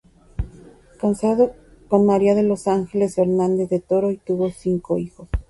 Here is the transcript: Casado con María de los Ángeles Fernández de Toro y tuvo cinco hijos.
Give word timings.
Casado 0.99 1.53
con 1.87 2.07
María 2.07 2.33
de 2.33 2.41
los 2.41 2.67
Ángeles 2.67 3.13
Fernández 3.13 3.69
de 3.69 3.81
Toro 3.81 4.09
y 4.09 4.17
tuvo 4.17 4.49
cinco 4.49 4.97
hijos. 4.97 5.27